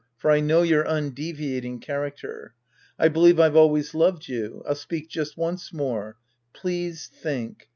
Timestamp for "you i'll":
4.27-4.73